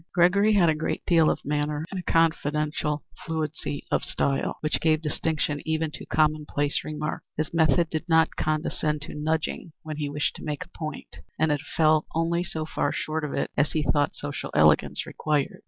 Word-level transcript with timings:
Gregory 0.15 0.53
had 0.53 0.67
a 0.67 0.73
great 0.73 1.05
deal 1.05 1.29
of 1.29 1.45
manner 1.45 1.85
and 1.91 1.99
a 1.99 2.11
confidential 2.11 3.03
fluency 3.23 3.85
of 3.91 4.01
style, 4.03 4.57
which 4.61 4.81
gave 4.81 4.99
distinction 4.99 5.61
even 5.63 5.91
to 5.91 6.07
commonplace 6.07 6.81
remarks. 6.83 7.23
His 7.37 7.53
method 7.53 7.91
did 7.91 8.09
not 8.09 8.35
condescend 8.35 9.03
to 9.03 9.13
nudging 9.13 9.73
when 9.83 9.97
he 9.97 10.09
wished 10.09 10.37
to 10.37 10.43
note 10.43 10.63
a 10.65 10.69
point, 10.69 11.17
but 11.37 11.51
it 11.51 11.61
fell 11.77 12.07
only 12.15 12.43
so 12.43 12.65
far 12.65 12.91
short 12.91 13.23
of 13.23 13.35
it 13.35 13.51
as 13.55 13.73
he 13.73 13.83
thought 13.83 14.15
social 14.15 14.49
elegance 14.55 15.05
required. 15.05 15.59